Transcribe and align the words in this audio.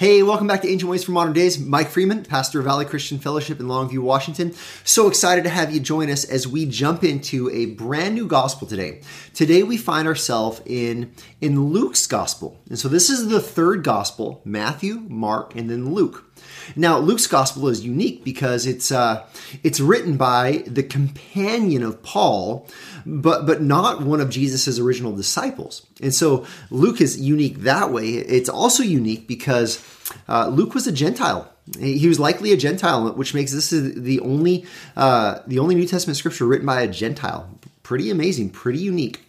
Hey, 0.00 0.22
welcome 0.22 0.46
back 0.46 0.62
to 0.62 0.68
Ancient 0.70 0.90
Ways 0.90 1.04
for 1.04 1.12
Modern 1.12 1.34
Days. 1.34 1.58
Mike 1.58 1.90
Freeman, 1.90 2.24
pastor 2.24 2.60
of 2.60 2.64
Valley 2.64 2.86
Christian 2.86 3.18
Fellowship 3.18 3.60
in 3.60 3.66
Longview, 3.66 3.98
Washington. 3.98 4.54
So 4.82 5.08
excited 5.08 5.44
to 5.44 5.50
have 5.50 5.74
you 5.74 5.78
join 5.78 6.08
us 6.08 6.24
as 6.24 6.48
we 6.48 6.64
jump 6.64 7.04
into 7.04 7.50
a 7.50 7.66
brand 7.66 8.14
new 8.14 8.26
gospel 8.26 8.66
today. 8.66 9.02
Today 9.34 9.62
we 9.62 9.76
find 9.76 10.08
ourselves 10.08 10.62
in 10.64 11.12
in 11.42 11.64
Luke's 11.64 12.06
gospel. 12.06 12.58
And 12.70 12.78
so 12.78 12.88
this 12.88 13.10
is 13.10 13.28
the 13.28 13.40
third 13.40 13.84
gospel, 13.84 14.40
Matthew, 14.42 15.04
Mark, 15.06 15.54
and 15.54 15.68
then 15.68 15.92
Luke. 15.92 16.29
Now, 16.76 16.98
Luke's 16.98 17.26
gospel 17.26 17.68
is 17.68 17.84
unique 17.84 18.24
because 18.24 18.66
it's 18.66 18.92
uh, 18.92 19.26
it's 19.62 19.80
written 19.80 20.16
by 20.16 20.64
the 20.66 20.82
companion 20.82 21.82
of 21.82 22.02
Paul, 22.02 22.66
but 23.06 23.46
but 23.46 23.62
not 23.62 24.02
one 24.02 24.20
of 24.20 24.30
Jesus's 24.30 24.78
original 24.78 25.12
disciples. 25.12 25.86
And 26.00 26.14
so 26.14 26.46
Luke 26.70 27.00
is 27.00 27.20
unique 27.20 27.60
that 27.60 27.92
way. 27.92 28.08
It's 28.08 28.48
also 28.48 28.82
unique 28.82 29.26
because 29.26 29.82
uh, 30.28 30.48
Luke 30.48 30.74
was 30.74 30.86
a 30.86 30.92
Gentile. 30.92 31.50
He 31.78 32.08
was 32.08 32.18
likely 32.18 32.52
a 32.52 32.56
Gentile, 32.56 33.12
which 33.12 33.34
makes 33.34 33.52
this 33.52 33.70
the 33.70 34.20
only 34.20 34.66
uh, 34.96 35.40
the 35.46 35.58
only 35.58 35.74
New 35.74 35.86
Testament 35.86 36.16
scripture 36.16 36.46
written 36.46 36.66
by 36.66 36.82
a 36.82 36.88
Gentile. 36.88 37.48
Pretty 37.82 38.10
amazing, 38.10 38.50
pretty 38.50 38.80
unique. 38.80 39.24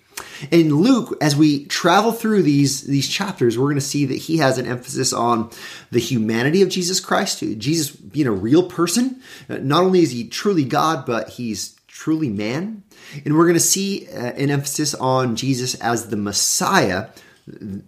In 0.49 0.75
Luke, 0.75 1.17
as 1.21 1.35
we 1.35 1.65
travel 1.65 2.11
through 2.11 2.43
these, 2.43 2.83
these 2.83 3.07
chapters, 3.07 3.57
we're 3.57 3.65
going 3.65 3.75
to 3.75 3.81
see 3.81 4.05
that 4.05 4.15
he 4.15 4.37
has 4.37 4.57
an 4.57 4.65
emphasis 4.65 5.13
on 5.13 5.51
the 5.91 5.99
humanity 5.99 6.61
of 6.61 6.69
Jesus 6.69 6.99
Christ, 6.99 7.39
Jesus 7.39 7.91
being 7.91 8.27
a 8.27 8.31
real 8.31 8.63
person. 8.63 9.21
Not 9.47 9.83
only 9.83 10.01
is 10.01 10.11
he 10.11 10.27
truly 10.27 10.65
God, 10.65 11.05
but 11.05 11.29
he's 11.29 11.75
truly 11.87 12.29
man. 12.29 12.83
And 13.25 13.37
we're 13.37 13.45
going 13.45 13.53
to 13.53 13.59
see 13.59 14.07
uh, 14.07 14.33
an 14.33 14.49
emphasis 14.49 14.95
on 14.95 15.35
Jesus 15.35 15.75
as 15.75 16.07
the 16.07 16.17
Messiah, 16.17 17.09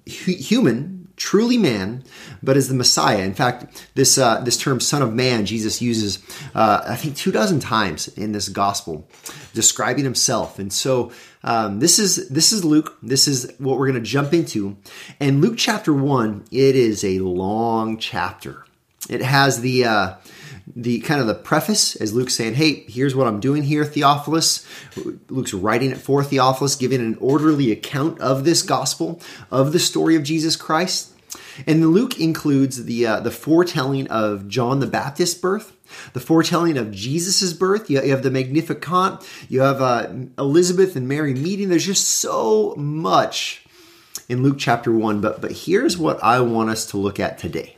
human, 0.06 1.08
truly 1.16 1.58
man, 1.58 2.04
but 2.42 2.58
as 2.58 2.68
the 2.68 2.76
Messiah. 2.76 3.24
In 3.24 3.34
fact, 3.34 3.88
this 3.96 4.18
uh, 4.18 4.42
this 4.42 4.58
term 4.58 4.80
"Son 4.80 5.02
of 5.02 5.14
Man" 5.14 5.46
Jesus 5.46 5.82
uses, 5.82 6.20
uh, 6.54 6.84
I 6.88 6.96
think, 6.96 7.16
two 7.16 7.32
dozen 7.32 7.60
times 7.60 8.08
in 8.10 8.32
this 8.32 8.50
gospel, 8.50 9.08
describing 9.54 10.04
himself. 10.04 10.60
And 10.60 10.72
so, 10.72 11.12
um, 11.44 11.80
this 11.80 12.00
is 12.00 12.30
this 12.30 12.54
is 12.54 12.64
Luke. 12.64 12.98
This 13.04 13.28
is 13.28 13.52
what 13.58 13.78
we're 13.78 13.88
going 13.88 14.02
to 14.02 14.10
jump 14.10 14.34
into. 14.34 14.78
And 15.20 15.42
Luke 15.42 15.56
chapter 15.58 15.94
one, 15.94 16.46
it 16.52 16.76
is 16.76 17.04
a 17.04 17.20
long 17.20 17.98
chapter. 17.98 18.66
It 19.10 19.22
has 19.22 19.62
the 19.62 19.86
uh, 19.86 20.14
the 20.76 21.02
kind 21.02 21.20
of 21.20 21.28
the 21.28 21.36
preface 21.36 21.96
as 21.98 22.14
Luke 22.14 22.30
saying, 22.30 22.54
"Hey, 22.54 22.86
here's 22.88 23.16
what 23.16 23.28
I'm 23.28 23.42
doing 23.42 23.64
here, 23.64 23.84
Theophilus." 23.84 24.66
Luke's 25.30 25.54
writing 25.54 25.92
it 25.92 25.98
for 25.98 26.24
Theophilus, 26.24 26.76
giving 26.76 27.02
an 27.02 27.18
orderly 27.20 27.72
account 27.72 28.20
of 28.20 28.46
this 28.46 28.62
gospel, 28.62 29.20
of 29.52 29.74
the 29.74 29.80
story 29.80 30.16
of 30.16 30.24
Jesus 30.24 30.56
Christ. 30.56 31.13
And 31.68 31.92
Luke 31.92 32.20
includes 32.20 32.86
the 32.86 33.06
uh, 33.06 33.20
the 33.20 33.32
foretelling 33.32 34.08
of 34.08 34.48
John 34.48 34.80
the 34.80 34.88
Baptist's 34.88 35.40
birth, 35.40 35.74
the 36.14 36.20
foretelling 36.20 36.78
of 36.78 36.92
Jesus' 36.92 37.54
birth. 37.54 37.90
You 37.90 38.02
have 38.02 38.24
the 38.24 38.32
Magnificat. 38.32 39.28
You 39.50 39.62
have 39.62 39.82
uh, 39.82 40.10
Elizabeth 40.38 40.96
and 40.96 41.08
Mary 41.08 41.34
meeting. 41.34 41.70
There's 41.70 41.86
just 41.86 42.08
so 42.08 42.76
much 42.76 43.66
in 44.30 44.44
Luke 44.44 44.58
chapter 44.58 44.92
one. 44.92 45.22
But 45.22 45.42
but 45.42 45.52
here's 45.52 45.98
what 45.98 46.24
I 46.24 46.42
want 46.42 46.70
us 46.70 46.86
to 46.88 46.98
look 46.98 47.20
at 47.20 47.38
today. 47.38 47.78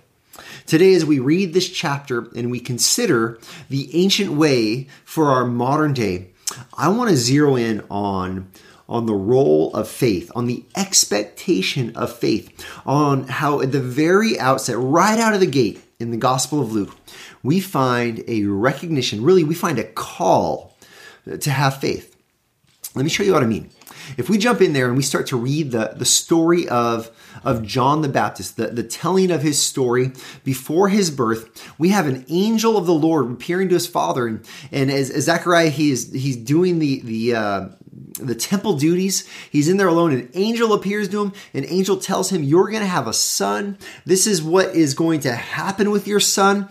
Today, 0.66 0.96
as 0.96 1.06
we 1.06 1.20
read 1.20 1.54
this 1.54 1.70
chapter 1.70 2.28
and 2.36 2.50
we 2.50 2.60
consider 2.60 3.40
the 3.70 3.90
ancient 3.96 4.32
way 4.32 4.88
for 5.04 5.30
our 5.30 5.46
modern 5.46 5.94
day, 5.94 6.30
I 6.78 6.88
want 6.90 7.10
to 7.10 7.16
zero 7.16 7.56
in 7.56 7.84
on 7.90 8.50
on 8.88 9.06
the 9.06 9.14
role 9.14 9.74
of 9.74 9.88
faith, 9.88 10.32
on 10.36 10.46
the 10.46 10.64
expectation 10.76 11.96
of 11.96 12.16
faith, 12.16 12.52
on 12.86 13.28
how 13.28 13.62
at 13.62 13.72
the 13.72 13.80
very 13.80 14.40
outset, 14.40 14.78
right 14.78 15.20
out 15.20 15.34
of 15.34 15.40
the 15.40 15.46
gate 15.48 15.82
in 16.00 16.12
the 16.12 16.18
Gospel 16.18 16.62
of 16.62 16.72
Luke, 16.72 16.96
we 17.44 17.60
find 17.60 18.24
a 18.28 18.44
recognition, 18.44 19.24
really, 19.24 19.44
we 19.44 19.56
find 19.56 19.80
a 19.80 19.84
call 19.84 20.76
to 21.40 21.50
have 21.50 21.80
faith. 21.80 22.16
Let 22.96 23.04
me 23.04 23.10
show 23.10 23.24
you 23.24 23.34
what 23.34 23.44
I 23.44 23.48
mean. 23.48 23.70
If 24.18 24.30
we 24.30 24.38
jump 24.38 24.62
in 24.62 24.74
there 24.74 24.88
and 24.88 24.96
we 24.96 25.04
start 25.04 25.28
to 25.28 25.38
read 25.38 25.72
the, 25.72 25.94
the 25.96 26.06
story 26.06 26.68
of, 26.70 27.10
of 27.44 27.64
John 27.64 28.02
the 28.02 28.10
Baptist, 28.10 28.56
the, 28.56 28.68
the 28.68 28.84
telling 28.84 29.32
of 29.32 29.42
his 29.42 29.62
story 29.62 30.12
before 30.44 30.90
his 30.90 31.10
birth, 31.10 31.74
we 31.80 31.90
have 31.90 32.08
an 32.08 32.26
angel 32.30 32.78
of 32.78 32.86
the 32.86 32.94
Lord 32.94 33.32
appearing 33.32 33.70
to 33.70 33.76
his 33.76 33.88
father. 33.88 34.28
And, 34.28 34.48
and 34.72 34.92
as, 34.92 35.10
as 35.10 35.26
Zechariah, 35.26 35.70
he 35.70 35.92
is, 35.92 36.12
he's 36.12 36.38
doing 36.38 36.80
the, 36.80 37.02
the, 37.02 37.36
uh, 37.36 37.68
the 38.20 38.36
temple 38.36 38.78
duties. 38.78 39.28
He's 39.50 39.70
in 39.70 39.78
there 39.78 39.88
alone. 39.88 40.12
An 40.12 40.30
angel 40.34 40.74
appears 40.74 41.10
to 41.10 41.22
him. 41.24 41.34
An 41.54 41.66
angel 41.68 41.98
tells 41.98 42.30
him, 42.30 42.44
You're 42.44 42.70
going 42.70 42.82
to 42.82 42.88
have 42.88 43.08
a 43.08 43.14
son. 43.14 43.78
This 44.06 44.28
is 44.28 44.42
what 44.42 44.76
is 44.76 44.94
going 44.94 45.22
to 45.22 45.34
happen 45.34 45.92
with 45.92 46.08
your 46.08 46.20
son. 46.20 46.70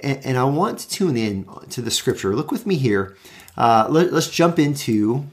And, 0.00 0.24
and 0.24 0.38
I 0.38 0.44
want 0.44 0.80
to 0.80 0.88
tune 0.88 1.16
in 1.16 1.48
to 1.70 1.82
the 1.82 1.90
scripture. 1.90 2.34
Look 2.34 2.50
with 2.50 2.66
me 2.66 2.76
here. 2.76 3.16
Uh, 3.56 3.86
let, 3.88 4.12
us 4.12 4.30
jump 4.30 4.58
into, 4.58 5.24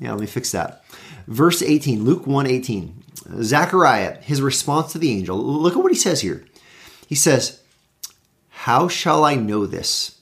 yeah, 0.00 0.12
let 0.12 0.20
me 0.20 0.26
fix 0.26 0.52
that. 0.52 0.84
Verse 1.26 1.62
18, 1.62 2.04
Luke 2.04 2.26
1 2.26 2.46
18. 2.46 3.02
Zechariah, 3.42 4.18
his 4.20 4.40
response 4.40 4.92
to 4.92 4.98
the 4.98 5.10
angel. 5.10 5.36
Look 5.36 5.74
at 5.74 5.82
what 5.82 5.92
he 5.92 5.98
says 5.98 6.20
here. 6.20 6.44
He 7.06 7.14
says, 7.14 7.60
How 8.48 8.88
shall 8.88 9.24
I 9.24 9.34
know 9.34 9.66
this? 9.66 10.20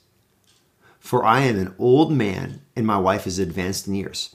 For 0.99 1.25
I 1.25 1.41
am 1.41 1.59
an 1.59 1.75
old 1.79 2.13
man 2.13 2.63
and 2.75 2.87
my 2.87 2.99
wife 2.99 3.27
is 3.27 3.39
advanced 3.39 3.87
in 3.87 3.95
years. 3.95 4.35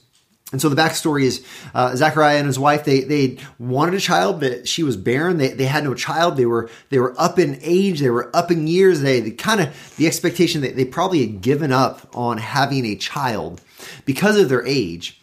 And 0.52 0.60
so 0.60 0.68
the 0.68 0.80
backstory 0.80 1.22
is 1.22 1.46
uh, 1.74 1.94
Zachariah 1.94 2.38
and 2.38 2.46
his 2.46 2.58
wife 2.58 2.84
they 2.84 3.00
they 3.00 3.38
wanted 3.58 3.94
a 3.94 4.00
child, 4.00 4.40
but 4.40 4.66
she 4.66 4.82
was 4.82 4.96
barren. 4.96 5.38
They, 5.38 5.48
they 5.48 5.66
had 5.66 5.84
no 5.84 5.94
child. 5.94 6.36
They 6.36 6.46
were 6.46 6.68
they 6.88 6.98
were 6.98 7.14
up 7.18 7.38
in 7.38 7.58
age. 7.62 8.00
They 8.00 8.10
were 8.10 8.34
up 8.34 8.50
in 8.50 8.66
years. 8.66 9.00
They, 9.00 9.20
they 9.20 9.30
kind 9.30 9.60
of 9.60 9.96
the 9.96 10.06
expectation 10.06 10.62
that 10.62 10.76
they 10.76 10.84
probably 10.84 11.20
had 11.20 11.40
given 11.40 11.72
up 11.72 12.08
on 12.14 12.38
having 12.38 12.84
a 12.84 12.96
child 12.96 13.60
because 14.04 14.36
of 14.36 14.48
their 14.48 14.66
age. 14.66 15.20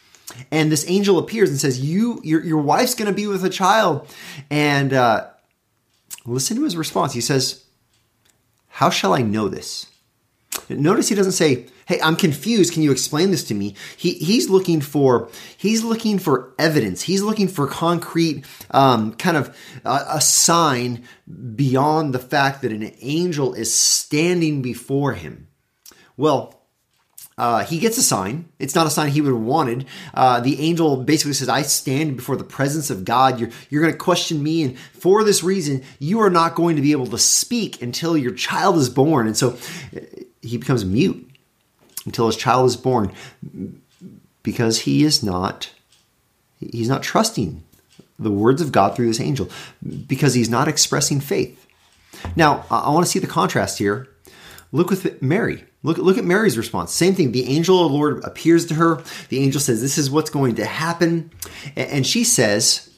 And 0.51 0.71
this 0.71 0.85
angel 0.89 1.17
appears 1.17 1.49
and 1.49 1.59
says, 1.59 1.79
"You 1.79 2.21
your 2.23 2.43
your 2.43 2.61
wife's 2.61 2.95
going 2.95 3.09
to 3.09 3.16
be 3.16 3.27
with 3.27 3.43
a 3.43 3.49
child." 3.49 4.07
And 4.49 4.93
uh, 4.93 5.27
listen 6.25 6.55
to 6.57 6.63
his 6.63 6.77
response. 6.77 7.13
He 7.13 7.21
says, 7.21 7.66
"How 8.67 8.89
shall 8.89 9.13
I 9.13 9.23
know 9.23 9.49
this?" 9.49 9.87
Notice 10.69 11.09
he 11.09 11.16
doesn't 11.16 11.33
say, 11.33 11.67
"Hey, 11.87 11.99
I'm 12.01 12.15
confused. 12.15 12.73
Can 12.73 12.83
you 12.83 12.91
explain 12.91 13.31
this 13.31 13.43
to 13.45 13.53
me?" 13.53 13.75
He 13.97 14.13
he's 14.13 14.49
looking 14.49 14.81
for 14.81 15.29
he's 15.57 15.83
looking 15.83 16.19
for 16.19 16.53
evidence. 16.59 17.01
He's 17.01 17.21
looking 17.21 17.47
for 17.47 17.67
concrete 17.67 18.45
um, 18.71 19.13
kind 19.13 19.37
of 19.37 19.57
uh, 19.85 20.05
a 20.09 20.21
sign 20.21 21.03
beyond 21.55 22.13
the 22.13 22.19
fact 22.19 22.61
that 22.61 22.71
an 22.71 22.91
angel 23.01 23.53
is 23.53 23.73
standing 23.73 24.61
before 24.61 25.13
him. 25.13 25.47
Well, 26.15 26.57
uh, 27.37 27.63
he 27.63 27.77
gets 27.77 27.99
a 27.99 28.03
sign. 28.03 28.49
It's 28.57 28.73
not 28.73 28.87
a 28.87 28.89
sign 28.89 29.11
he 29.11 29.21
would 29.21 29.31
have 29.31 29.41
wanted. 29.41 29.85
Uh, 30.11 30.39
the 30.39 30.59
angel 30.59 31.03
basically 31.03 31.33
says, 31.33 31.49
I 31.49 31.61
stand 31.61 32.15
before 32.15 32.35
the 32.35 32.43
presence 32.43 32.89
of 32.89 33.05
God. 33.05 33.39
You're, 33.39 33.51
you're 33.69 33.81
going 33.81 33.93
to 33.93 33.99
question 33.99 34.41
me. 34.41 34.63
And 34.63 34.79
for 34.79 35.23
this 35.23 35.43
reason, 35.43 35.83
you 35.99 36.19
are 36.21 36.31
not 36.31 36.55
going 36.55 36.77
to 36.77 36.81
be 36.81 36.93
able 36.93 37.05
to 37.07 37.19
speak 37.19 37.79
until 37.83 38.17
your 38.17 38.33
child 38.33 38.77
is 38.77 38.89
born. 38.89 39.27
And 39.27 39.37
so 39.37 39.55
he 40.41 40.57
becomes 40.57 40.83
mute 40.83 41.26
until 42.07 42.25
his 42.25 42.38
child 42.38 42.66
is 42.66 42.78
born 42.78 43.13
because 44.41 44.81
he 44.81 45.03
is 45.03 45.22
not 45.22 45.69
he's 46.59 46.90
not 46.90 47.03
trusting 47.03 47.63
the 48.18 48.31
words 48.31 48.62
of 48.62 48.72
God 48.72 48.95
through 48.95 49.07
this 49.07 49.19
angel 49.19 49.50
because 50.07 50.34
he's 50.34 50.50
not 50.50 50.67
expressing 50.67 51.19
faith. 51.19 51.67
Now, 52.35 52.66
I 52.72 52.90
want 52.90 53.06
to 53.06 53.12
see 53.12 53.19
the 53.19 53.28
contrast 53.28 53.78
here. 53.78 54.07
Look 54.72 54.90
with 54.90 55.22
Mary. 55.22 55.66
Look, 55.84 56.00
look 56.00 56.17
at 56.17 56.25
Mary's 56.25 56.57
response. 56.57 56.91
Same 56.91 57.13
thing. 57.13 57.31
The 57.31 57.47
angel 57.47 57.85
of 57.85 57.91
the 57.91 57.97
Lord 57.97 58.23
appears 58.23 58.66
to 58.67 58.73
her. 58.73 59.03
The 59.29 59.40
angel 59.40 59.62
says, 59.62 59.81
This 59.81 60.00
is 60.00 60.09
what's 60.09 60.31
going 60.31 60.56
to 60.56 60.66
happen. 60.66 61.29
And 61.75 62.07
she 62.07 62.23
says, 62.23 62.90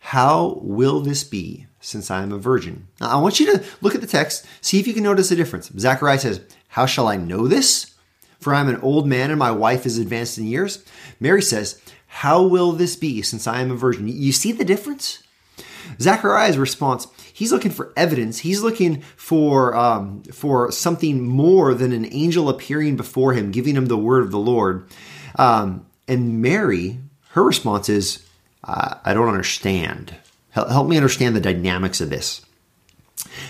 How 0.00 0.58
will 0.60 1.00
this 1.00 1.22
be 1.22 1.66
since 1.78 2.10
I 2.10 2.22
am 2.22 2.32
a 2.32 2.38
virgin? 2.38 2.88
Now, 3.00 3.10
I 3.10 3.20
want 3.20 3.38
you 3.38 3.46
to 3.46 3.64
look 3.80 3.94
at 3.94 4.00
the 4.00 4.06
text, 4.06 4.46
see 4.60 4.80
if 4.80 4.88
you 4.88 4.94
can 4.94 5.04
notice 5.04 5.30
a 5.30 5.36
difference. 5.36 5.70
Zachariah 5.78 6.18
says, 6.18 6.40
how 6.70 6.86
shall 6.86 7.08
I 7.08 7.16
know 7.16 7.48
this? 7.48 7.89
For 8.40 8.54
I 8.54 8.60
am 8.60 8.68
an 8.68 8.80
old 8.80 9.06
man 9.06 9.30
and 9.30 9.38
my 9.38 9.50
wife 9.50 9.86
is 9.86 9.98
advanced 9.98 10.38
in 10.38 10.46
years. 10.46 10.84
Mary 11.20 11.42
says, 11.42 11.80
How 12.06 12.42
will 12.42 12.72
this 12.72 12.96
be 12.96 13.22
since 13.22 13.46
I 13.46 13.60
am 13.60 13.70
a 13.70 13.76
virgin? 13.76 14.08
You 14.08 14.32
see 14.32 14.52
the 14.52 14.64
difference? 14.64 15.22
Zachariah's 16.00 16.58
response, 16.58 17.06
he's 17.32 17.52
looking 17.52 17.70
for 17.70 17.92
evidence. 17.96 18.38
He's 18.38 18.62
looking 18.62 19.02
for, 19.16 19.74
um, 19.76 20.22
for 20.24 20.70
something 20.70 21.26
more 21.26 21.74
than 21.74 21.92
an 21.92 22.06
angel 22.12 22.48
appearing 22.48 22.96
before 22.96 23.32
him, 23.32 23.50
giving 23.50 23.76
him 23.76 23.86
the 23.86 23.98
word 23.98 24.22
of 24.22 24.30
the 24.30 24.38
Lord. 24.38 24.86
Um, 25.36 25.86
and 26.08 26.40
Mary, 26.40 26.98
her 27.30 27.42
response 27.42 27.88
is, 27.88 28.26
I 28.64 29.14
don't 29.14 29.28
understand. 29.28 30.14
Help 30.50 30.88
me 30.88 30.96
understand 30.96 31.34
the 31.34 31.40
dynamics 31.40 32.00
of 32.00 32.10
this. 32.10 32.44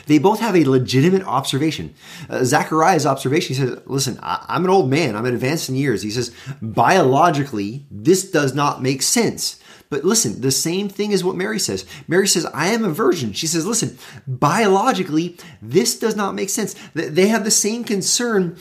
They 0.07 0.19
both 0.19 0.41
have 0.41 0.57
a 0.57 0.65
legitimate 0.65 1.23
observation. 1.25 1.95
Uh, 2.29 2.45
Zachariah's 2.45 3.07
observation, 3.07 3.55
he 3.55 3.61
says, 3.61 3.81
Listen, 3.87 4.19
I, 4.23 4.45
I'm 4.49 4.65
an 4.65 4.71
old 4.71 4.91
man, 4.91 5.17
I'm 5.17 5.27
advanced 5.27 5.69
in 5.69 5.77
years. 5.77 6.03
He 6.03 6.11
says, 6.11 6.35
Biologically, 6.61 7.87
this 7.91 8.31
does 8.31 8.55
not 8.55 8.83
make 8.83 9.03
sense. 9.03 9.61
But 9.91 10.05
listen, 10.05 10.41
the 10.41 10.53
same 10.53 10.89
thing 10.89 11.11
is 11.11 11.25
what 11.25 11.35
Mary 11.35 11.59
says. 11.59 11.85
Mary 12.07 12.29
says, 12.29 12.47
I 12.55 12.69
am 12.69 12.85
a 12.85 12.91
virgin. 12.91 13.33
She 13.33 13.49
says, 13.49 13.67
listen, 13.67 13.99
biologically, 14.27 15.37
this 15.61 15.99
does 15.99 16.15
not 16.15 16.37
make 16.37 16.49
sense. 16.49 16.77
They 16.95 17.27
have 17.27 17.43
the 17.43 17.51
same 17.51 17.83
concern, 17.83 18.57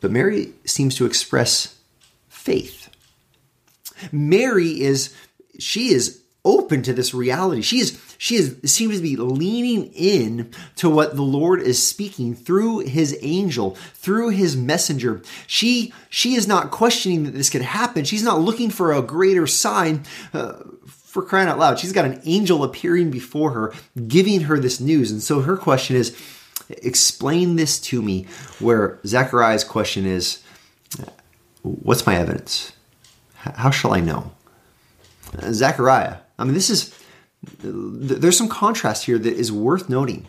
but 0.00 0.10
Mary 0.10 0.54
seems 0.64 0.96
to 0.96 1.06
express 1.06 1.78
faith. 2.28 2.90
Mary 4.10 4.80
is, 4.80 5.14
she 5.60 5.92
is 5.92 6.22
open 6.48 6.82
to 6.82 6.94
this 6.94 7.12
reality. 7.12 7.60
She 7.60 7.78
is 7.78 8.00
she 8.16 8.36
is 8.36 8.56
seems 8.64 8.96
to 8.96 9.02
be 9.02 9.16
leaning 9.16 9.92
in 9.92 10.50
to 10.76 10.88
what 10.88 11.14
the 11.14 11.22
Lord 11.22 11.60
is 11.60 11.86
speaking 11.86 12.34
through 12.34 12.80
his 12.80 13.16
angel, 13.20 13.76
through 13.94 14.30
his 14.30 14.56
messenger. 14.56 15.20
She 15.46 15.92
she 16.08 16.34
is 16.34 16.48
not 16.48 16.70
questioning 16.70 17.24
that 17.24 17.34
this 17.34 17.50
could 17.50 17.62
happen. 17.62 18.04
She's 18.04 18.22
not 18.22 18.40
looking 18.40 18.70
for 18.70 18.92
a 18.92 19.02
greater 19.02 19.46
sign. 19.46 20.04
Uh, 20.32 20.54
for 20.86 21.22
crying 21.22 21.48
out 21.48 21.58
loud, 21.58 21.78
she's 21.78 21.92
got 21.92 22.04
an 22.04 22.20
angel 22.24 22.62
appearing 22.62 23.10
before 23.10 23.52
her, 23.52 23.72
giving 24.06 24.42
her 24.42 24.58
this 24.58 24.78
news. 24.78 25.10
And 25.10 25.22
so 25.22 25.40
her 25.40 25.56
question 25.56 25.96
is, 25.96 26.16
explain 26.68 27.56
this 27.56 27.80
to 27.80 28.02
me. 28.02 28.26
Where 28.58 28.98
Zechariah's 29.06 29.64
question 29.64 30.04
is, 30.06 30.42
what's 31.62 32.06
my 32.06 32.16
evidence? 32.16 32.72
How 33.34 33.70
shall 33.70 33.94
I 33.94 34.00
know? 34.00 34.32
Zechariah, 35.52 36.18
I 36.38 36.44
mean, 36.44 36.54
this 36.54 36.70
is 36.70 36.94
there's 37.62 38.36
some 38.36 38.48
contrast 38.48 39.04
here 39.04 39.18
that 39.18 39.34
is 39.34 39.52
worth 39.52 39.88
noting. 39.88 40.26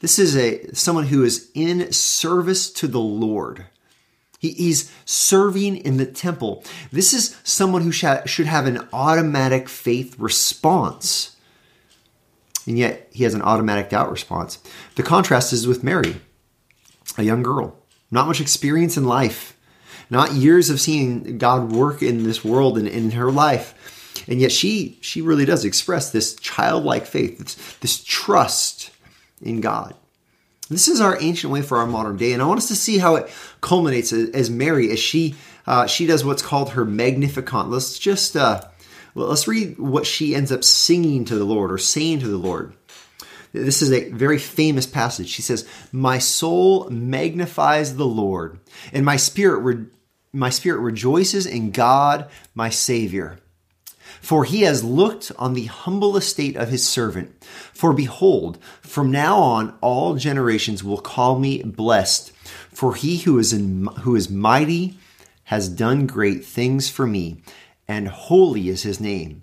This 0.00 0.18
is 0.18 0.36
a 0.36 0.74
someone 0.74 1.06
who 1.06 1.24
is 1.24 1.50
in 1.54 1.92
service 1.92 2.70
to 2.72 2.88
the 2.88 3.00
Lord. 3.00 3.66
He, 4.38 4.50
he's 4.50 4.92
serving 5.04 5.76
in 5.76 5.96
the 5.96 6.06
temple. 6.06 6.62
This 6.92 7.14
is 7.14 7.36
someone 7.42 7.82
who 7.82 7.92
sh- 7.92 8.04
should 8.26 8.46
have 8.46 8.66
an 8.66 8.86
automatic 8.92 9.68
faith 9.68 10.18
response. 10.18 11.36
And 12.66 12.76
yet 12.76 13.08
he 13.12 13.24
has 13.24 13.32
an 13.32 13.42
automatic 13.42 13.90
doubt 13.90 14.10
response. 14.10 14.58
The 14.96 15.02
contrast 15.02 15.52
is 15.52 15.66
with 15.66 15.84
Mary, 15.84 16.16
a 17.16 17.22
young 17.22 17.42
girl, 17.42 17.78
not 18.10 18.26
much 18.26 18.40
experience 18.40 18.96
in 18.96 19.04
life, 19.04 19.56
not 20.10 20.32
years 20.32 20.68
of 20.68 20.80
seeing 20.80 21.38
God 21.38 21.72
work 21.72 22.02
in 22.02 22.24
this 22.24 22.44
world 22.44 22.76
and 22.76 22.88
in 22.88 23.12
her 23.12 23.30
life 23.30 23.95
and 24.28 24.40
yet 24.40 24.52
she 24.52 24.98
she 25.00 25.22
really 25.22 25.44
does 25.44 25.64
express 25.64 26.10
this 26.10 26.34
childlike 26.36 27.06
faith, 27.06 27.38
this, 27.38 27.54
this 27.80 28.04
trust 28.04 28.90
in 29.40 29.60
God. 29.60 29.94
This 30.68 30.88
is 30.88 31.00
our 31.00 31.20
ancient 31.20 31.52
way 31.52 31.62
for 31.62 31.78
our 31.78 31.86
modern 31.86 32.16
day, 32.16 32.32
and 32.32 32.42
I 32.42 32.46
want 32.46 32.58
us 32.58 32.68
to 32.68 32.76
see 32.76 32.98
how 32.98 33.14
it 33.16 33.30
culminates 33.60 34.12
as 34.12 34.50
Mary 34.50 34.90
as 34.90 34.98
she 34.98 35.36
uh, 35.66 35.86
she 35.86 36.06
does 36.06 36.24
what's 36.24 36.42
called 36.42 36.70
her 36.70 36.84
Magnificat. 36.84 37.68
Let's 37.68 37.98
just 37.98 38.36
uh, 38.36 38.62
well, 39.14 39.28
let's 39.28 39.46
read 39.46 39.78
what 39.78 40.06
she 40.06 40.34
ends 40.34 40.50
up 40.50 40.64
singing 40.64 41.24
to 41.26 41.36
the 41.36 41.44
Lord 41.44 41.72
or 41.72 41.78
saying 41.78 42.20
to 42.20 42.28
the 42.28 42.36
Lord. 42.36 42.74
This 43.52 43.80
is 43.80 43.90
a 43.90 44.10
very 44.10 44.38
famous 44.38 44.86
passage. 44.86 45.28
She 45.28 45.42
says, 45.42 45.68
"My 45.92 46.18
soul 46.18 46.90
magnifies 46.90 47.96
the 47.96 48.06
Lord, 48.06 48.58
and 48.92 49.04
my 49.04 49.16
spirit 49.16 49.60
re- 49.60 49.86
my 50.32 50.50
spirit 50.50 50.80
rejoices 50.80 51.46
in 51.46 51.70
God, 51.70 52.28
my 52.54 52.70
Savior." 52.70 53.38
For 54.20 54.44
he 54.44 54.62
has 54.62 54.84
looked 54.84 55.32
on 55.38 55.54
the 55.54 55.66
humble 55.66 56.16
estate 56.16 56.56
of 56.56 56.68
his 56.68 56.86
servant. 56.86 57.32
For 57.72 57.92
behold, 57.92 58.58
from 58.82 59.10
now 59.10 59.38
on 59.38 59.76
all 59.80 60.14
generations 60.14 60.82
will 60.82 60.98
call 60.98 61.38
me 61.38 61.62
blessed. 61.62 62.32
For 62.72 62.94
he 62.94 63.18
who 63.18 63.38
is 63.38 63.52
in, 63.52 63.86
who 64.00 64.16
is 64.16 64.30
mighty 64.30 64.98
has 65.44 65.68
done 65.68 66.06
great 66.06 66.44
things 66.44 66.88
for 66.88 67.06
me, 67.06 67.40
and 67.86 68.08
holy 68.08 68.68
is 68.68 68.82
his 68.82 69.00
name 69.00 69.42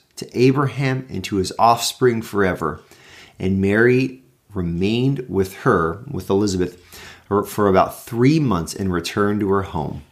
to 0.21 0.39
Abraham 0.39 1.07
and 1.09 1.23
to 1.23 1.37
his 1.37 1.51
offspring 1.57 2.21
forever. 2.21 2.79
And 3.39 3.59
Mary 3.59 4.21
remained 4.53 5.25
with 5.27 5.55
her, 5.57 6.03
with 6.09 6.29
Elizabeth, 6.29 6.79
for 7.27 7.67
about 7.67 8.03
three 8.03 8.39
months 8.39 8.75
and 8.75 8.93
returned 8.93 9.39
to 9.39 9.49
her 9.49 9.63
home. 9.63 10.03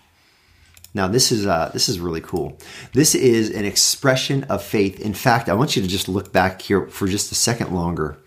Now 0.95 1.07
this 1.07 1.31
is 1.31 1.45
uh, 1.45 1.69
this 1.73 1.87
is 1.87 1.99
really 1.99 2.21
cool. 2.21 2.57
This 2.93 3.13
is 3.13 3.51
an 3.51 3.65
expression 3.65 4.45
of 4.45 4.63
faith. 4.63 4.99
In 4.99 5.13
fact, 5.13 5.47
I 5.47 5.53
want 5.53 5.75
you 5.75 5.83
to 5.83 5.87
just 5.87 6.09
look 6.09 6.33
back 6.33 6.61
here 6.61 6.87
for 6.87 7.07
just 7.07 7.31
a 7.31 7.35
second 7.35 7.71
longer. 7.71 8.17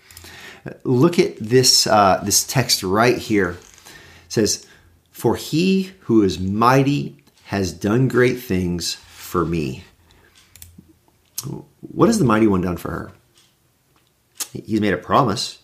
Look 0.85 1.19
at 1.19 1.37
this 1.39 1.89
uh, 1.89 2.21
this 2.23 2.45
text 2.45 2.85
right 2.85 3.19
here. 3.19 3.51
It 3.51 3.59
says, 4.29 4.65
"For 5.11 5.35
he 5.35 5.93
who 6.03 6.23
is 6.23 6.39
mighty 6.39 7.25
has 7.47 7.73
done 7.73 8.07
great 8.07 8.39
things 8.39 8.95
for 8.95 9.45
me." 9.45 9.83
What 11.81 12.09
has 12.09 12.19
the 12.19 12.25
mighty 12.25 12.47
one 12.47 12.61
done 12.61 12.77
for 12.77 12.91
her? 12.91 13.13
He's 14.53 14.81
made 14.81 14.95
a 14.95 14.99
promise. 14.99 15.63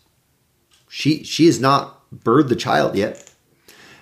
She 0.89 1.23
she 1.25 1.47
has 1.47 1.61
not 1.61 2.11
birthed 2.11 2.49
the 2.49 2.57
child 2.57 2.97
yet. 2.97 3.25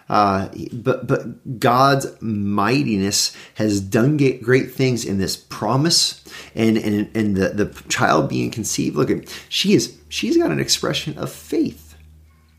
Uh, 0.08 0.48
but 0.72 1.06
but 1.06 1.58
God's 1.58 2.06
mightiness 2.20 3.36
has 3.54 3.80
done 3.80 4.16
great 4.16 4.70
things 4.70 5.04
in 5.04 5.18
this 5.18 5.36
promise 5.36 6.24
and 6.54 6.78
and, 6.78 7.10
and 7.16 7.36
the, 7.36 7.48
the 7.48 7.82
child 7.88 8.28
being 8.28 8.50
conceived. 8.50 8.94
Look 8.96 9.10
at 9.10 9.28
she 9.48 9.74
is 9.74 9.96
she's 10.08 10.36
got 10.36 10.52
an 10.52 10.60
expression 10.60 11.18
of 11.18 11.32
faith. 11.32 11.85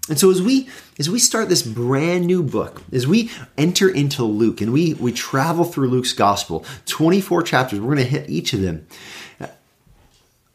And 0.09 0.17
so 0.17 0.31
as 0.31 0.41
we 0.41 0.69
as 0.99 1.09
we 1.09 1.19
start 1.19 1.49
this 1.49 1.61
brand 1.61 2.25
new 2.25 2.41
book, 2.41 2.81
as 2.91 3.05
we 3.05 3.29
enter 3.57 3.89
into 3.89 4.23
Luke 4.23 4.61
and 4.61 4.71
we 4.71 4.93
we 4.93 5.11
travel 5.11 5.65
through 5.65 5.89
Luke's 5.89 6.13
gospel, 6.13 6.65
24 6.85 7.43
chapters, 7.43 7.79
we're 7.79 7.95
going 7.95 8.05
to 8.05 8.11
hit 8.11 8.29
each 8.29 8.53
of 8.53 8.61
them. 8.61 8.87
Uh, 9.39 9.47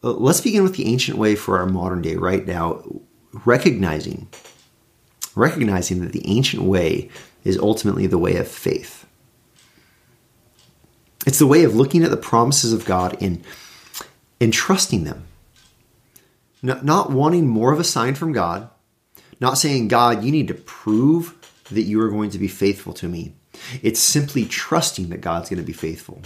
let's 0.03 0.41
begin 0.41 0.63
with 0.63 0.77
the 0.77 0.87
ancient 0.87 1.19
way 1.19 1.35
for 1.35 1.59
our 1.59 1.67
modern 1.67 2.03
day 2.03 2.17
right 2.17 2.47
now, 2.47 2.83
recognizing 3.45 4.29
recognizing 5.35 6.01
that 6.01 6.13
the 6.13 6.27
ancient 6.27 6.63
way 6.63 7.11
is 7.45 7.59
ultimately 7.59 8.07
the 8.07 8.19
way 8.19 8.37
of 8.37 8.49
faith. 8.49 9.07
It's 11.27 11.39
the 11.39 11.47
way 11.47 11.65
of 11.65 11.75
looking 11.75 12.03
at 12.03 12.11
the 12.11 12.17
promises 12.17 12.73
of 12.73 12.85
God 12.85 13.17
and, 13.23 13.45
and 14.41 14.53
trusting 14.53 15.05
them. 15.05 15.27
Not, 16.63 16.85
not 16.85 17.11
wanting 17.11 17.49
more 17.49 17.73
of 17.73 17.81
a 17.81 17.85
sign 17.85 18.15
from 18.15 18.33
God, 18.33 18.69
not 19.43 19.59
saying, 19.59 19.89
God, 19.89 20.25
you 20.25 20.33
need 20.33 20.49
to 20.49 20.55
prove 20.55 21.37
that 21.71 21.83
you 21.83 22.01
are 22.01 22.09
going 22.09 22.31
to 22.31 22.39
be 22.39 22.49
faithful 22.49 22.93
to 22.95 23.09
me. 23.09 23.35
It's 23.83 24.01
simply 24.01 24.45
trusting 24.45 25.11
that 25.11 25.21
God's 25.21 25.51
going 25.51 25.61
to 25.61 25.67
be 25.67 25.73
faithful. 25.73 26.23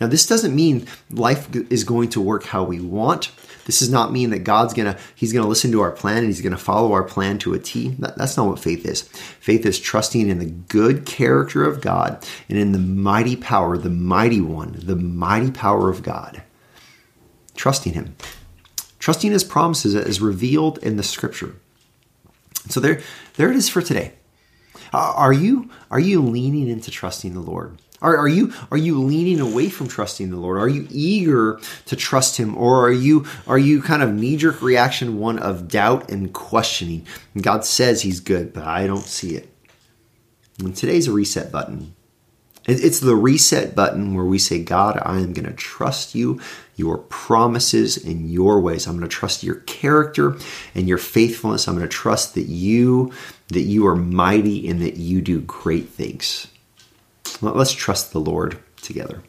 Now, 0.00 0.06
this 0.06 0.26
doesn't 0.26 0.54
mean 0.54 0.86
life 1.10 1.54
is 1.70 1.84
going 1.84 2.10
to 2.10 2.20
work 2.20 2.44
how 2.44 2.64
we 2.64 2.80
want. 2.80 3.30
This 3.66 3.78
does 3.78 3.90
not 3.90 4.12
mean 4.12 4.30
that 4.30 4.40
God's 4.40 4.74
gonna 4.74 4.98
He's 5.14 5.32
gonna 5.32 5.48
listen 5.48 5.72
to 5.72 5.80
our 5.80 5.90
plan 5.90 6.18
and 6.18 6.26
He's 6.26 6.40
gonna 6.40 6.56
follow 6.56 6.92
our 6.92 7.02
plan 7.02 7.38
to 7.38 7.54
a 7.54 7.58
T. 7.58 7.96
That's 7.98 8.36
not 8.36 8.46
what 8.46 8.58
faith 8.58 8.84
is. 8.84 9.02
Faith 9.02 9.64
is 9.64 9.80
trusting 9.80 10.28
in 10.28 10.38
the 10.38 10.46
good 10.46 11.06
character 11.06 11.64
of 11.64 11.80
God 11.80 12.26
and 12.48 12.58
in 12.58 12.72
the 12.72 12.78
mighty 12.78 13.36
power, 13.36 13.76
the 13.78 13.90
mighty 13.90 14.40
one, 14.40 14.78
the 14.82 14.96
mighty 14.96 15.50
power 15.50 15.88
of 15.88 16.02
God. 16.02 16.42
Trusting 17.54 17.94
Him, 17.94 18.16
trusting 18.98 19.32
His 19.32 19.44
promises 19.44 19.94
as 19.94 20.20
revealed 20.20 20.78
in 20.78 20.96
the 20.96 21.02
Scripture. 21.02 21.56
So 22.68 22.80
there, 22.80 23.00
there 23.36 23.50
it 23.50 23.56
is 23.56 23.68
for 23.68 23.82
today. 23.82 24.12
Uh, 24.92 25.12
are 25.16 25.32
you 25.32 25.70
are 25.90 26.00
you 26.00 26.22
leaning 26.22 26.68
into 26.68 26.90
trusting 26.90 27.34
the 27.34 27.40
Lord? 27.40 27.78
Are, 28.00 28.16
are 28.16 28.28
you 28.28 28.52
are 28.70 28.76
you 28.76 29.02
leaning 29.02 29.40
away 29.40 29.68
from 29.68 29.88
trusting 29.88 30.30
the 30.30 30.36
Lord? 30.36 30.58
Are 30.58 30.68
you 30.68 30.86
eager 30.90 31.58
to 31.86 31.96
trust 31.96 32.36
Him, 32.36 32.56
or 32.56 32.86
are 32.86 32.92
you 32.92 33.26
are 33.46 33.58
you 33.58 33.82
kind 33.82 34.02
of 34.02 34.12
knee 34.12 34.36
jerk 34.36 34.62
reaction 34.62 35.18
one 35.18 35.38
of 35.38 35.68
doubt 35.68 36.10
and 36.10 36.32
questioning? 36.32 37.06
God 37.40 37.64
says 37.64 38.02
He's 38.02 38.20
good, 38.20 38.52
but 38.52 38.64
I 38.64 38.86
don't 38.86 39.06
see 39.06 39.34
it. 39.36 39.48
And 40.58 40.76
today's 40.76 41.08
a 41.08 41.12
reset 41.12 41.50
button. 41.50 41.94
It's 42.66 43.00
the 43.00 43.14
reset 43.14 43.74
button 43.74 44.14
where 44.14 44.24
we 44.24 44.38
say, 44.38 44.62
God, 44.62 44.98
I 45.02 45.18
am 45.18 45.34
going 45.34 45.44
to 45.44 45.52
trust 45.52 46.14
you, 46.14 46.40
your 46.76 46.96
promises, 46.96 48.02
and 48.02 48.30
your 48.30 48.60
ways. 48.60 48.86
I'm 48.86 48.96
going 48.96 49.08
to 49.08 49.14
trust 49.14 49.42
your 49.42 49.56
character 49.56 50.36
and 50.74 50.88
your 50.88 50.96
faithfulness. 50.96 51.68
I'm 51.68 51.76
going 51.76 51.86
to 51.86 51.94
trust 51.94 52.34
that 52.34 52.46
you 52.46 53.12
that 53.48 53.62
you 53.62 53.86
are 53.86 53.94
mighty 53.94 54.66
and 54.66 54.80
that 54.80 54.96
you 54.96 55.20
do 55.20 55.42
great 55.42 55.90
things. 55.90 56.46
Let's 57.42 57.72
trust 57.72 58.12
the 58.12 58.20
Lord 58.20 58.58
together. 58.80 59.22